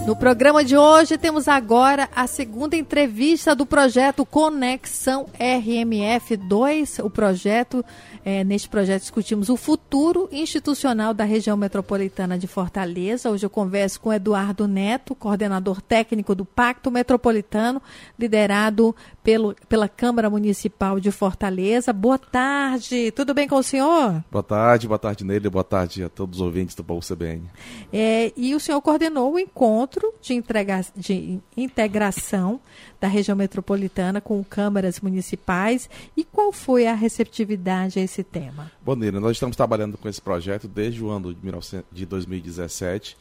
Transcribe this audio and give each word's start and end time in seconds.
No 0.00 0.16
programa 0.16 0.64
de 0.64 0.76
hoje 0.76 1.16
temos 1.16 1.46
agora 1.46 2.08
a 2.14 2.26
segunda 2.26 2.76
entrevista 2.76 3.54
do 3.54 3.64
projeto 3.64 4.26
Conexão 4.26 5.26
RMF2. 5.38 7.04
O 7.04 7.08
projeto, 7.08 7.84
é, 8.24 8.42
neste 8.42 8.68
projeto 8.68 9.02
discutimos 9.02 9.48
o 9.48 9.56
futuro 9.56 10.28
institucional 10.32 11.14
da 11.14 11.22
região 11.22 11.56
metropolitana 11.56 12.36
de 12.36 12.48
Fortaleza. 12.48 13.30
Hoje 13.30 13.46
eu 13.46 13.50
converso 13.50 14.00
com 14.00 14.12
Eduardo 14.12 14.66
Neto, 14.66 15.14
coordenador 15.14 15.80
técnico 15.80 16.34
do 16.34 16.44
Pacto 16.44 16.90
Metropolitano, 16.90 17.80
liderado 18.18 18.96
pelo, 19.22 19.54
pela 19.68 19.88
Câmara 19.88 20.28
Municipal 20.28 20.98
de 20.98 21.12
Fortaleza. 21.12 21.92
Boa 21.92 22.18
tarde, 22.18 23.12
tudo 23.12 23.32
bem 23.32 23.46
com 23.46 23.56
o 23.56 23.62
senhor? 23.62 24.24
Boa 24.32 24.42
tarde, 24.42 24.88
boa 24.88 24.98
tarde 24.98 25.24
nele, 25.24 25.48
boa 25.48 25.62
tarde 25.62 26.02
a 26.02 26.08
todos 26.08 26.40
os 26.40 26.42
ouvintes 26.44 26.74
do 26.74 26.82
Baú 26.82 26.98
CBN. 26.98 27.48
É, 27.92 28.32
e 28.36 28.52
o 28.52 28.58
senhor 28.58 28.82
coordenou 28.82 29.34
o 29.34 29.38
encontro 29.38 29.81
de, 30.20 30.34
entrega, 30.34 30.84
de 30.96 31.40
integração 31.56 32.60
da 33.00 33.08
região 33.08 33.36
metropolitana 33.36 34.20
com 34.20 34.42
câmaras 34.44 35.00
municipais 35.00 35.88
e 36.16 36.24
qual 36.24 36.52
foi 36.52 36.86
a 36.86 36.94
receptividade 36.94 37.98
a 37.98 38.02
esse 38.02 38.22
tema? 38.22 38.70
Boneira, 38.82 39.20
nós 39.20 39.32
estamos 39.32 39.56
trabalhando 39.56 39.98
com 39.98 40.08
esse 40.08 40.20
projeto 40.20 40.68
desde 40.68 41.02
o 41.02 41.10
ano 41.10 41.34
de, 41.34 41.40
19, 41.40 41.84
de 41.90 42.06
2017 42.06 43.16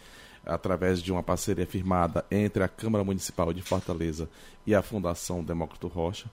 através 0.46 1.02
de 1.02 1.12
uma 1.12 1.22
parceria 1.22 1.66
firmada 1.66 2.26
entre 2.32 2.64
a 2.64 2.68
Câmara 2.68 3.04
Municipal 3.04 3.54
de 3.54 3.62
Fortaleza 3.62 4.28
e 4.66 4.74
a 4.74 4.82
Fundação 4.82 5.44
Demócrito 5.44 5.88
Rocha 5.88 6.30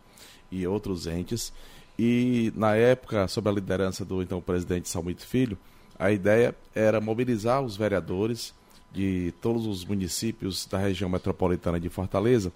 e 0.51 0.67
outros 0.67 1.07
entes. 1.07 1.53
E 1.99 2.53
na 2.57 2.75
época, 2.75 3.27
sob 3.29 3.49
a 3.49 3.53
liderança 3.53 4.05
do 4.05 4.23
então 4.23 4.41
presidente 4.41 4.89
Salmito 4.89 5.27
Filho, 5.27 5.59
a 5.99 6.11
ideia 6.11 6.55
era 6.75 7.01
mobilizar 7.01 7.61
os 7.61 7.77
vereadores 7.77 8.55
de 8.93 9.33
todos 9.41 9.67
os 9.67 9.85
municípios 9.85 10.67
da 10.67 10.79
região 10.79 11.11
metropolitana 11.11 11.79
de 11.79 11.89
Fortaleza 11.89 12.53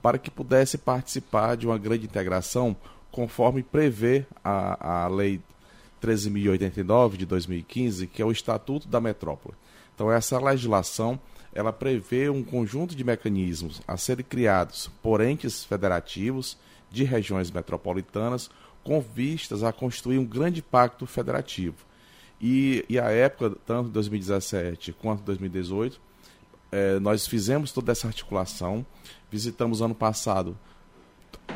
para 0.00 0.18
que 0.18 0.30
pudesse 0.30 0.76
participar 0.76 1.56
de 1.56 1.66
uma 1.66 1.78
grande 1.78 2.06
integração 2.06 2.76
conforme 3.10 3.62
prevê 3.62 4.24
a, 4.42 5.04
a 5.04 5.08
Lei 5.08 5.40
13.089 6.02 7.16
de 7.16 7.26
2015, 7.26 8.06
que 8.08 8.20
é 8.20 8.24
o 8.24 8.32
Estatuto 8.32 8.88
da 8.88 9.00
Metrópole. 9.00 9.54
Então, 9.94 10.10
essa 10.10 10.40
legislação 10.40 11.20
ela 11.54 11.72
prevê 11.72 12.28
um 12.30 12.42
conjunto 12.42 12.96
de 12.96 13.04
mecanismos 13.04 13.80
a 13.86 13.96
serem 13.96 14.24
criados 14.24 14.90
por 15.02 15.20
entes 15.20 15.64
federativos 15.64 16.56
de 16.90 17.04
regiões 17.04 17.50
metropolitanas 17.50 18.50
com 18.82 19.00
vistas 19.00 19.62
a 19.62 19.72
construir 19.72 20.18
um 20.18 20.24
grande 20.24 20.62
pacto 20.62 21.06
federativo. 21.06 21.76
E, 22.42 22.84
e 22.88 22.98
a 22.98 23.08
época, 23.10 23.56
tanto 23.64 23.88
2017 23.90 24.92
quanto 24.94 25.22
2018, 25.22 26.00
é, 26.72 26.98
nós 26.98 27.24
fizemos 27.24 27.70
toda 27.70 27.92
essa 27.92 28.08
articulação. 28.08 28.84
Visitamos 29.30 29.80
ano 29.80 29.94
passado 29.94 30.58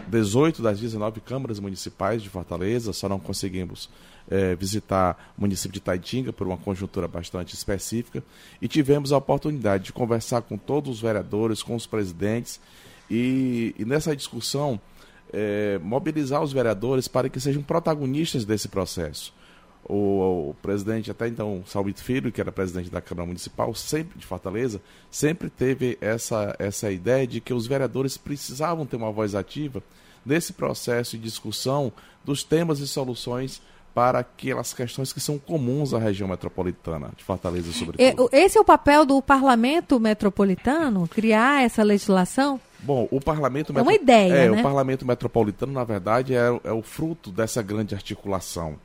18 0.08 0.62
das 0.62 0.78
19 0.78 1.20
câmaras 1.20 1.58
municipais 1.58 2.22
de 2.22 2.28
Fortaleza, 2.28 2.92
só 2.92 3.08
não 3.08 3.18
conseguimos 3.18 3.90
é, 4.30 4.54
visitar 4.54 5.32
o 5.36 5.40
município 5.40 5.72
de 5.72 5.80
Taitinga 5.80 6.32
por 6.32 6.46
uma 6.46 6.56
conjuntura 6.56 7.08
bastante 7.08 7.54
específica. 7.54 8.22
E 8.62 8.68
tivemos 8.68 9.12
a 9.12 9.16
oportunidade 9.16 9.84
de 9.84 9.92
conversar 9.92 10.42
com 10.42 10.56
todos 10.56 10.90
os 10.90 11.00
vereadores, 11.00 11.64
com 11.64 11.74
os 11.74 11.86
presidentes, 11.86 12.60
e, 13.10 13.74
e 13.76 13.84
nessa 13.84 14.14
discussão 14.14 14.80
é, 15.32 15.80
mobilizar 15.82 16.42
os 16.42 16.52
vereadores 16.52 17.08
para 17.08 17.28
que 17.28 17.40
sejam 17.40 17.62
protagonistas 17.62 18.44
desse 18.44 18.68
processo 18.68 19.34
o, 19.88 20.50
o, 20.50 20.56
presidente, 20.60 21.10
até 21.10 21.28
então, 21.28 21.62
Salvito 21.66 22.02
Filho, 22.02 22.32
que 22.32 22.40
era 22.40 22.50
presidente 22.50 22.90
da 22.90 23.00
Câmara 23.00 23.26
Municipal, 23.26 23.74
sempre 23.74 24.18
de 24.18 24.26
Fortaleza, 24.26 24.80
sempre 25.10 25.48
teve 25.48 25.96
essa, 26.00 26.54
essa 26.58 26.90
ideia 26.90 27.26
de 27.26 27.40
que 27.40 27.54
os 27.54 27.66
vereadores 27.66 28.16
precisavam 28.16 28.84
ter 28.84 28.96
uma 28.96 29.12
voz 29.12 29.34
ativa 29.34 29.82
nesse 30.24 30.52
processo 30.52 31.16
de 31.16 31.22
discussão 31.22 31.92
dos 32.24 32.42
temas 32.42 32.80
e 32.80 32.88
soluções 32.88 33.62
para 33.94 34.18
aquelas 34.18 34.74
questões 34.74 35.10
que 35.10 35.20
são 35.20 35.38
comuns 35.38 35.94
à 35.94 35.98
região 35.98 36.28
metropolitana 36.28 37.10
de 37.16 37.24
Fortaleza, 37.24 37.72
sobretudo. 37.72 38.28
Esse 38.30 38.58
é 38.58 38.60
o 38.60 38.64
papel 38.64 39.06
do 39.06 39.22
parlamento 39.22 39.98
metropolitano, 39.98 41.08
criar 41.08 41.62
essa 41.62 41.82
legislação? 41.82 42.60
Bom, 42.80 43.08
o 43.10 43.18
parlamento 43.20 43.72
é 43.74 43.80
uma 43.80 43.94
ideia, 43.94 44.34
é, 44.34 44.50
né? 44.50 44.60
o 44.60 44.62
parlamento 44.62 45.06
metropolitano, 45.06 45.72
na 45.72 45.82
verdade, 45.82 46.34
é, 46.34 46.60
é 46.64 46.72
o 46.72 46.82
fruto 46.82 47.30
dessa 47.30 47.62
grande 47.62 47.94
articulação. 47.94 48.78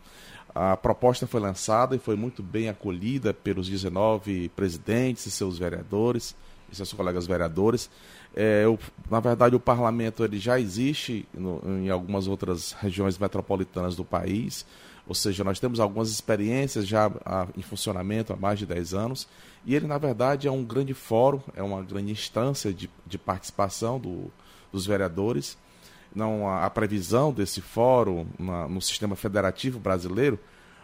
A 0.53 0.75
proposta 0.75 1.25
foi 1.25 1.39
lançada 1.39 1.95
e 1.95 1.99
foi 1.99 2.15
muito 2.15 2.43
bem 2.43 2.67
acolhida 2.67 3.33
pelos 3.33 3.69
19 3.69 4.49
presidentes 4.49 5.25
e 5.25 5.31
seus 5.31 5.57
vereadores 5.57 6.35
e 6.69 6.75
seus 6.75 6.91
colegas 6.91 7.25
vereadores. 7.25 7.89
É, 8.35 8.65
o, 8.67 8.77
na 9.09 9.19
verdade, 9.19 9.55
o 9.55 9.59
parlamento 9.59 10.23
ele 10.23 10.39
já 10.39 10.59
existe 10.59 11.25
no, 11.33 11.61
em 11.65 11.89
algumas 11.89 12.27
outras 12.27 12.73
regiões 12.73 13.17
metropolitanas 13.17 13.95
do 13.95 14.03
país, 14.03 14.65
ou 15.07 15.15
seja, 15.15 15.43
nós 15.43 15.59
temos 15.59 15.79
algumas 15.79 16.09
experiências 16.09 16.87
já 16.87 17.11
a, 17.25 17.47
em 17.57 17.61
funcionamento 17.61 18.31
há 18.31 18.35
mais 18.35 18.59
de 18.59 18.65
10 18.65 18.93
anos, 18.93 19.27
e 19.65 19.75
ele, 19.75 19.87
na 19.87 19.97
verdade, 19.97 20.47
é 20.47 20.51
um 20.51 20.63
grande 20.63 20.93
fórum, 20.93 21.41
é 21.55 21.63
uma 21.63 21.81
grande 21.81 22.11
instância 22.11 22.73
de, 22.73 22.89
de 23.05 23.17
participação 23.17 23.99
do, 23.99 24.31
dos 24.71 24.85
vereadores 24.85 25.57
não 26.15 26.47
a, 26.47 26.65
a 26.65 26.69
previsão 26.69 27.31
desse 27.31 27.61
fórum 27.61 28.25
na, 28.37 28.67
no 28.67 28.81
sistema 28.81 29.15
federativo 29.15 29.79
brasileiro, 29.79 30.39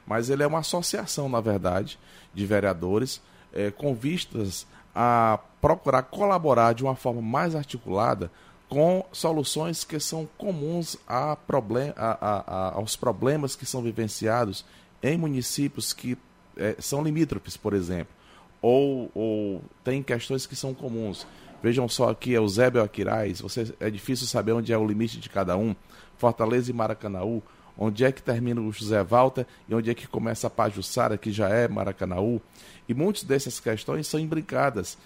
mas 0.06 0.30
ele 0.30 0.44
é 0.44 0.48
uma 0.48 0.60
associação, 0.60 1.28
na 1.28 1.42
verdade, 1.42 2.00
de 2.34 2.46
vereadores 2.46 3.22
é, 3.54 3.72
com 3.72 3.94
vistas 3.94 4.66
a 4.96 5.40
procurar 5.62 6.04
colaborar 6.04 6.74
de 6.74 6.84
uma 6.84 6.96
forma 6.96 7.22
mais 7.22 7.56
articulada 7.56 8.32
com 8.70 9.06
soluções 9.12 9.84
que 9.84 10.00
são 10.00 10.28
comuns 10.38 10.98
a 11.08 11.36
problem 11.36 11.94
a, 11.96 12.18
a, 12.20 12.74
aos 12.76 12.96
problemas 12.96 13.56
que 13.56 13.66
são 13.66 13.82
vivenciados 13.82 14.66
em 15.02 15.18
municípios 15.18 15.94
que 15.94 16.18
é, 16.58 16.76
são 16.80 17.04
limítrofes, 17.04 17.56
por 17.56 17.74
exemplo, 17.74 18.14
ou, 18.62 19.12
ou 19.14 19.62
tem 19.84 20.02
questões 20.02 20.46
que 20.46 20.56
são 20.56 20.74
comuns. 20.74 21.28
Vejam 21.62 21.88
só 21.90 22.10
aqui, 22.10 22.34
Eusébio 22.34 22.84
Aquiraz, 22.84 23.42
você, 23.42 23.74
é 23.80 23.90
difícil 23.90 24.28
saber 24.28 24.52
onde 24.52 24.72
é 24.72 24.78
o 24.78 24.86
limite 24.86 25.20
de 25.20 25.30
cada 25.30 25.58
um. 25.58 25.76
Fortaleza 26.18 26.70
e 26.70 26.74
Maracanaú, 26.74 27.42
onde 27.78 28.04
é 28.04 28.12
que 28.12 28.22
termina 28.22 28.62
o 28.62 28.72
José 28.72 29.04
Walter 29.04 29.46
e 29.68 29.74
onde 29.74 29.90
é 29.90 29.94
que 29.94 30.08
começa 30.08 30.48
a 30.48 30.50
Pajussara, 30.50 31.18
que 31.18 31.32
já 31.32 31.50
é 31.50 31.68
Maracanaú. 31.68 32.42
E 32.88 32.94
muitas 32.94 33.24
dessas 33.24 33.60
questões 33.60 34.08
são 34.08 34.20
imbricadas 34.20 34.98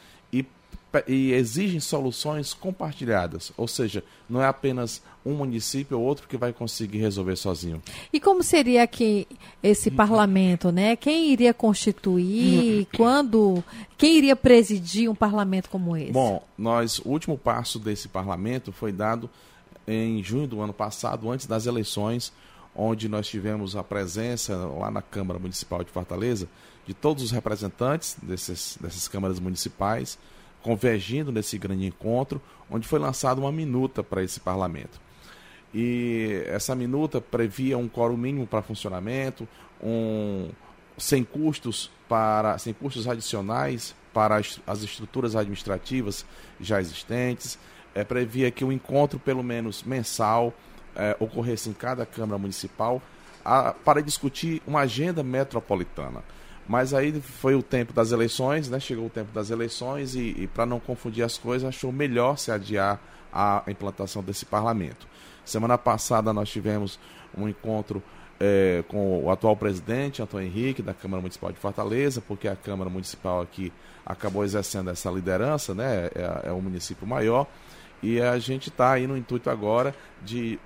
e, 1.08 1.32
exigem 1.32 1.80
soluções 1.80 2.54
compartilhadas, 2.54 3.52
ou 3.58 3.68
seja, 3.68 4.04
não 4.30 4.42
é 4.42 4.48
apenas 4.48 5.02
um 5.26 5.34
município 5.34 5.98
ou 5.98 6.04
outro 6.04 6.28
que 6.28 6.36
vai 6.36 6.52
conseguir 6.52 6.98
resolver 6.98 7.36
sozinho. 7.36 7.82
E 8.12 8.20
como 8.20 8.44
seria 8.44 8.84
aqui 8.84 9.28
esse 9.62 9.92
parlamento, 9.92 10.72
né? 10.72 10.96
Quem 10.96 11.32
iria 11.32 11.54
constituir? 11.54 12.88
quando? 12.96 13.64
Quem 13.98 14.18
iria 14.18 14.36
presidir 14.36 15.10
um 15.10 15.16
parlamento 15.16 15.70
como 15.70 15.96
esse? 15.96 16.12
Bom, 16.12 16.44
nós 16.58 17.00
o 17.00 17.10
último 17.10 17.38
passo 17.38 17.78
desse 17.80 18.08
parlamento 18.08 18.72
foi 18.72 18.92
dado 18.92 19.30
em 19.88 20.24
junho 20.24 20.48
do 20.48 20.62
ano 20.62 20.74
passado, 20.74 21.30
antes 21.30 21.46
das 21.46 21.66
eleições, 21.66 22.34
onde 22.76 23.08
nós 23.08 23.28
tivemos 23.28 23.76
a 23.76 23.84
presença 23.84 24.56
lá 24.56 24.90
na 24.90 25.02
Câmara 25.02 25.40
Municipal 25.40 25.84
de 25.84 25.92
Fortaleza 25.92 26.48
de 26.86 26.94
todos 26.94 27.24
os 27.24 27.32
representantes 27.32 28.18
desses, 28.22 28.78
dessas 28.82 29.08
câmaras 29.08 29.40
municipais, 29.40 30.18
convergindo 30.62 31.32
nesse 31.32 31.58
grande 31.58 31.86
encontro, 31.86 32.42
onde 32.70 32.88
foi 32.88 33.00
lançada 33.00 33.40
uma 33.40 33.52
minuta 33.52 34.04
para 34.04 34.24
esse 34.24 34.40
parlamento. 34.40 35.00
E 35.74 36.44
essa 36.48 36.76
minuta 36.76 37.22
previa 37.22 37.78
um 37.78 37.88
quórum 37.88 38.18
mínimo 38.18 38.46
para 38.46 38.62
funcionamento, 38.62 39.48
um, 39.82 40.50
sem 40.98 41.24
custos 41.24 41.90
para 42.08 42.58
sem 42.58 42.74
custos 42.74 43.08
adicionais 43.08 43.96
para 44.14 44.36
as, 44.36 44.60
as 44.68 44.84
estruturas 44.84 45.36
administrativas 45.36 46.26
já 46.60 46.82
existentes, 46.82 47.58
é, 47.96 48.04
previa 48.04 48.52
que 48.52 48.64
o 48.64 48.68
um 48.68 48.72
encontro 48.72 49.18
pelo 49.18 49.42
menos 49.42 49.84
mensal 49.84 50.54
é, 50.96 51.16
ocorresse 51.20 51.70
em 51.70 51.74
cada 51.74 52.06
Câmara 52.06 52.38
Municipal 52.38 53.02
a, 53.44 53.74
para 53.74 54.02
discutir 54.02 54.62
uma 54.68 54.82
agenda 54.82 55.24
metropolitana. 55.24 56.24
Mas 56.72 56.94
aí 56.94 57.12
foi 57.20 57.54
o 57.54 57.62
tempo 57.62 57.92
das 57.92 58.14
eleições, 58.14 58.70
né? 58.70 58.80
chegou 58.80 59.08
o 59.08 59.10
tempo 59.10 59.30
das 59.34 59.50
eleições 59.50 60.16
e, 60.16 60.34
e 60.38 60.48
para 60.48 60.66
não 60.66 60.80
confundir 60.80 61.22
as 61.22 61.38
coisas, 61.38 61.68
achou 61.68 61.92
melhor 61.92 62.38
se 62.38 62.50
adiar 62.50 62.98
a 63.30 63.62
implantação 63.68 64.24
desse 64.24 64.46
parlamento. 64.46 65.06
Semana 65.44 65.78
passada 65.78 66.32
nós 66.32 66.50
tivemos 66.50 66.98
um 67.38 67.50
encontro 67.50 68.02
é, 68.40 68.86
com 68.88 69.22
o 69.22 69.30
atual 69.30 69.58
presidente, 69.58 70.22
Antônio 70.22 70.48
Henrique, 70.48 70.82
da 70.82 70.94
Câmara 70.94 71.20
Municipal 71.20 71.52
de 71.52 71.60
Fortaleza, 71.60 72.24
porque 72.26 72.48
a 72.48 72.56
Câmara 72.56 72.90
Municipal 72.90 73.42
aqui 73.42 73.70
acabou 74.06 74.42
exercendo 74.46 74.92
essa 74.92 75.12
liderança, 75.12 75.74
né? 75.76 76.10
é, 76.16 76.44
é 76.46 76.52
o 76.54 76.62
município 76.62 77.06
maior, 77.06 77.48
e 78.02 78.22
a 78.22 78.40
gente 78.40 78.70
está 78.70 78.94
aí 78.94 79.06
no 79.08 79.18
intuito 79.18 79.50
agora 79.50 79.94
de 80.24 80.58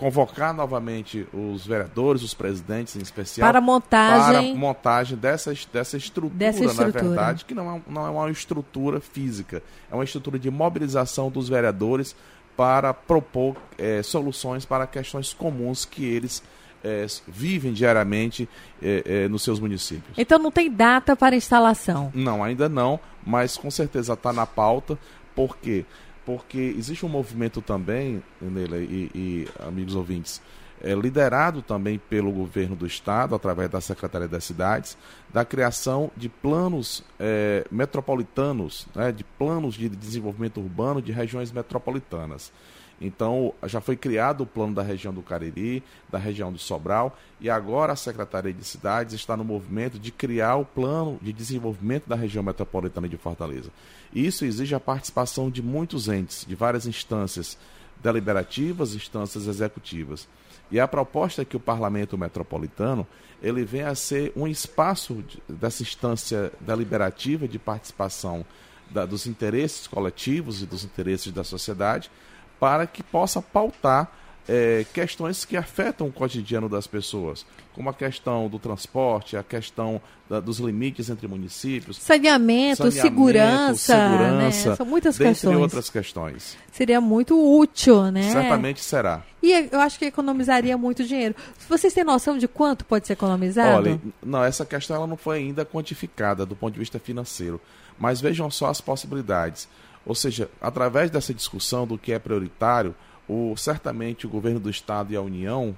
convocar 0.00 0.54
novamente 0.54 1.28
os 1.30 1.66
vereadores, 1.66 2.22
os 2.22 2.32
presidentes 2.32 2.96
em 2.96 3.02
especial. 3.02 3.46
Para 3.46 3.60
montagem. 3.60 4.52
Para 4.52 4.58
montagem 4.58 5.18
dessa, 5.18 5.52
dessa, 5.70 5.98
estrutura, 5.98 6.34
dessa 6.34 6.64
estrutura, 6.64 7.02
na 7.02 7.08
verdade, 7.08 7.44
que 7.44 7.54
não 7.54 7.76
é, 7.76 7.82
não 7.86 8.06
é 8.06 8.10
uma 8.10 8.30
estrutura 8.30 8.98
física, 8.98 9.62
é 9.90 9.94
uma 9.94 10.02
estrutura 10.02 10.38
de 10.38 10.50
mobilização 10.50 11.30
dos 11.30 11.50
vereadores 11.50 12.16
para 12.56 12.94
propor 12.94 13.56
é, 13.76 14.02
soluções 14.02 14.64
para 14.64 14.86
questões 14.86 15.34
comuns 15.34 15.84
que 15.84 16.02
eles 16.02 16.42
é, 16.82 17.04
vivem 17.28 17.74
diariamente 17.74 18.48
é, 18.82 19.02
é, 19.04 19.28
nos 19.28 19.42
seus 19.42 19.60
municípios. 19.60 20.16
Então 20.16 20.38
não 20.38 20.50
tem 20.50 20.70
data 20.70 21.14
para 21.14 21.36
instalação? 21.36 22.10
Não, 22.14 22.42
ainda 22.42 22.70
não, 22.70 22.98
mas 23.22 23.58
com 23.58 23.70
certeza 23.70 24.14
está 24.14 24.32
na 24.32 24.46
pauta. 24.46 24.98
Por 25.34 25.58
quê? 25.58 25.84
Porque 26.24 26.58
existe 26.58 27.04
um 27.04 27.08
movimento 27.08 27.62
também, 27.62 28.22
nele 28.40 28.76
e, 28.76 29.10
e 29.14 29.48
amigos 29.60 29.94
ouvintes, 29.94 30.40
é, 30.82 30.94
liderado 30.94 31.62
também 31.62 31.98
pelo 31.98 32.32
governo 32.32 32.74
do 32.76 32.86
estado, 32.86 33.34
através 33.34 33.70
da 33.70 33.80
Secretaria 33.80 34.28
das 34.28 34.44
Cidades, 34.44 34.96
da 35.32 35.44
criação 35.44 36.10
de 36.16 36.28
planos 36.28 37.04
é, 37.18 37.66
metropolitanos, 37.70 38.86
né, 38.94 39.12
de 39.12 39.24
planos 39.24 39.74
de 39.74 39.88
desenvolvimento 39.88 40.60
urbano 40.60 41.00
de 41.00 41.12
regiões 41.12 41.52
metropolitanas. 41.52 42.52
Então, 43.00 43.54
já 43.64 43.80
foi 43.80 43.96
criado 43.96 44.42
o 44.42 44.46
plano 44.46 44.74
da 44.74 44.82
região 44.82 45.12
do 45.12 45.22
Cariri, 45.22 45.82
da 46.10 46.18
região 46.18 46.52
do 46.52 46.58
Sobral, 46.58 47.16
e 47.40 47.48
agora 47.48 47.94
a 47.94 47.96
Secretaria 47.96 48.52
de 48.52 48.62
Cidades 48.62 49.14
está 49.14 49.36
no 49.36 49.44
movimento 49.44 49.98
de 49.98 50.12
criar 50.12 50.56
o 50.56 50.66
plano 50.66 51.18
de 51.22 51.32
desenvolvimento 51.32 52.06
da 52.06 52.14
região 52.14 52.44
metropolitana 52.44 53.08
de 53.08 53.16
Fortaleza. 53.16 53.70
Isso 54.14 54.44
exige 54.44 54.74
a 54.74 54.80
participação 54.80 55.50
de 55.50 55.62
muitos 55.62 56.08
entes, 56.08 56.44
de 56.46 56.54
várias 56.54 56.86
instâncias 56.86 57.56
deliberativas, 58.02 58.94
instâncias 58.94 59.46
executivas. 59.46 60.28
E 60.70 60.78
a 60.78 60.86
proposta 60.86 61.42
é 61.42 61.44
que 61.44 61.56
o 61.56 61.60
Parlamento 61.60 62.16
Metropolitano 62.16 63.06
ele 63.42 63.64
venha 63.64 63.88
a 63.88 63.94
ser 63.94 64.32
um 64.36 64.46
espaço 64.46 65.22
de, 65.26 65.42
dessa 65.48 65.82
instância 65.82 66.52
deliberativa 66.60 67.48
de 67.48 67.58
participação 67.58 68.44
da, 68.90 69.06
dos 69.06 69.26
interesses 69.26 69.86
coletivos 69.86 70.62
e 70.62 70.66
dos 70.66 70.84
interesses 70.84 71.32
da 71.32 71.42
sociedade 71.42 72.10
para 72.58 72.86
que 72.86 73.02
possa 73.02 73.40
pautar 73.40 74.12
é, 74.48 74.84
questões 74.92 75.44
que 75.44 75.56
afetam 75.56 76.08
o 76.08 76.12
cotidiano 76.12 76.68
das 76.68 76.86
pessoas, 76.86 77.46
como 77.72 77.88
a 77.88 77.94
questão 77.94 78.48
do 78.48 78.58
transporte, 78.58 79.36
a 79.36 79.42
questão 79.42 80.00
da, 80.28 80.40
dos 80.40 80.58
limites 80.58 81.08
entre 81.08 81.26
municípios, 81.26 81.98
saneamento, 81.98 82.90
saneamento 82.90 83.02
segurança, 83.02 83.94
segurança 83.94 84.70
né? 84.70 84.76
são 84.76 84.86
muitas 84.86 85.16
questões. 85.16 85.56
outras 85.56 85.90
questões. 85.90 86.56
Seria 86.72 87.00
muito 87.00 87.38
útil, 87.58 88.10
né? 88.10 88.30
Certamente 88.30 88.80
será. 88.80 89.22
E 89.42 89.68
eu 89.70 89.80
acho 89.80 89.98
que 89.98 90.04
economizaria 90.04 90.76
muito 90.76 91.04
dinheiro. 91.04 91.34
Vocês 91.68 91.94
têm 91.94 92.04
noção 92.04 92.36
de 92.36 92.48
quanto 92.48 92.84
pode 92.84 93.06
ser 93.06 93.14
economizado? 93.14 93.76
Olha, 93.76 94.00
não, 94.22 94.44
essa 94.44 94.64
questão 94.64 94.96
ela 94.96 95.06
não 95.06 95.16
foi 95.16 95.38
ainda 95.38 95.64
quantificada 95.64 96.44
do 96.44 96.56
ponto 96.56 96.74
de 96.74 96.80
vista 96.80 96.98
financeiro, 96.98 97.60
mas 97.98 98.20
vejam 98.20 98.50
só 98.50 98.66
as 98.66 98.80
possibilidades. 98.80 99.68
Ou 100.04 100.14
seja, 100.14 100.50
através 100.60 101.10
dessa 101.10 101.32
discussão 101.32 101.86
do 101.86 101.98
que 101.98 102.12
é 102.12 102.18
prioritário, 102.18 102.94
o, 103.30 103.56
certamente 103.56 104.26
o 104.26 104.28
governo 104.28 104.58
do 104.58 104.68
Estado 104.68 105.12
e 105.12 105.16
a 105.16 105.22
União, 105.22 105.76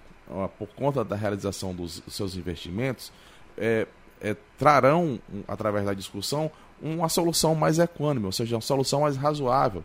por 0.58 0.68
conta 0.68 1.04
da 1.04 1.14
realização 1.14 1.74
dos, 1.74 2.02
seus 2.08 2.34
investimentos, 2.34 3.12
é, 3.58 3.86
é, 4.20 4.34
trarão, 4.58 5.20
através 5.46 5.84
da 5.84 5.92
discussão, 5.92 6.50
uma 6.80 7.10
solução 7.10 7.54
mais 7.54 7.78
econômica, 7.78 8.26
ou 8.26 8.32
seja, 8.32 8.56
uma 8.56 8.62
solução 8.62 9.02
mais 9.02 9.16
razoável. 9.16 9.84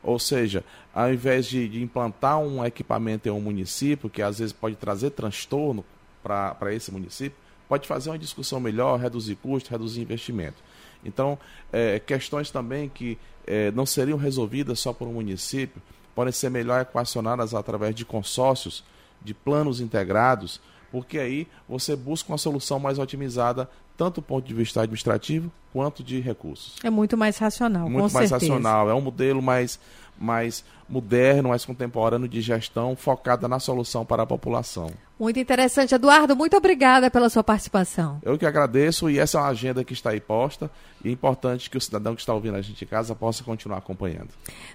Ou 0.00 0.18
seja, 0.18 0.64
ao 0.94 1.12
invés 1.12 1.46
de, 1.46 1.68
de 1.68 1.82
implantar 1.82 2.38
um 2.38 2.64
equipamento 2.64 3.28
em 3.28 3.32
um 3.32 3.40
município, 3.40 4.08
que 4.08 4.22
às 4.22 4.38
vezes 4.38 4.52
pode 4.52 4.76
trazer 4.76 5.10
transtorno 5.10 5.84
para 6.22 6.72
esse 6.72 6.92
município, 6.92 7.36
pode 7.68 7.88
fazer 7.88 8.10
uma 8.10 8.18
discussão 8.18 8.60
melhor, 8.60 8.98
reduzir 9.00 9.34
custos, 9.34 9.70
reduzir 9.70 10.00
investimento. 10.00 10.62
Então, 11.04 11.36
é, 11.72 11.98
questões 11.98 12.50
também 12.50 12.88
que 12.88 13.18
é, 13.44 13.72
não 13.72 13.84
seriam 13.84 14.16
resolvidas 14.16 14.78
só 14.78 14.92
por 14.92 15.08
um 15.08 15.14
município, 15.14 15.82
podem 16.18 16.32
ser 16.32 16.50
melhor 16.50 16.80
equacionadas 16.80 17.54
através 17.54 17.94
de 17.94 18.04
consórcios, 18.04 18.82
de 19.22 19.32
planos 19.32 19.80
integrados, 19.80 20.60
porque 20.90 21.16
aí 21.16 21.46
você 21.68 21.94
busca 21.94 22.32
uma 22.32 22.38
solução 22.38 22.80
mais 22.80 22.98
otimizada, 22.98 23.70
tanto 23.96 24.16
do 24.16 24.22
ponto 24.22 24.44
de 24.44 24.52
vista 24.52 24.80
administrativo 24.80 25.48
quanto 25.72 26.02
de 26.02 26.18
recursos. 26.18 26.74
É 26.82 26.90
muito 26.90 27.16
mais 27.16 27.38
racional, 27.38 27.88
muito 27.88 28.12
mais 28.12 28.30
certeza. 28.30 28.52
racional. 28.52 28.90
É 28.90 28.94
um 28.94 29.00
modelo 29.00 29.40
mais, 29.40 29.78
mais 30.18 30.64
moderno, 30.88 31.50
mais 31.50 31.64
contemporâneo 31.64 32.28
de 32.28 32.40
gestão, 32.40 32.96
focada 32.96 33.46
na 33.46 33.60
solução 33.60 34.04
para 34.04 34.22
a 34.22 34.26
população. 34.26 34.90
Muito 35.18 35.38
interessante, 35.38 35.94
Eduardo. 35.94 36.36
Muito 36.36 36.56
obrigada 36.56 37.10
pela 37.10 37.28
sua 37.28 37.42
participação. 37.42 38.18
Eu 38.22 38.38
que 38.38 38.46
agradeço 38.46 39.10
e 39.10 39.18
essa 39.18 39.38
é 39.38 39.40
uma 39.40 39.48
agenda 39.48 39.84
que 39.84 39.92
está 39.92 40.10
aí 40.10 40.20
posta 40.20 40.70
e 41.04 41.08
é 41.08 41.12
importante 41.12 41.68
que 41.68 41.76
o 41.76 41.80
cidadão 41.80 42.14
que 42.14 42.20
está 42.20 42.32
ouvindo 42.32 42.56
a 42.56 42.62
gente 42.62 42.84
em 42.84 42.88
casa 42.88 43.14
possa 43.14 43.42
continuar 43.42 43.78
acompanhando. 43.78 44.28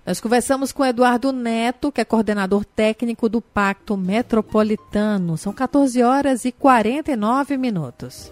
Nós 0.06 0.20
conversamos 0.20 0.72
com 0.72 0.86
Eduardo 0.86 1.32
Neto, 1.32 1.92
que 1.92 2.02
é 2.02 2.06
coordenador 2.06 2.66
técnico 2.66 3.30
do 3.30 3.42
Pacto 3.42 3.96
Metropolitano. 3.96 5.38
São 5.38 5.54
14 5.54 6.04
horas 6.04 6.46
e 6.46 6.52
49 6.52 7.58
minutos. 7.58 8.32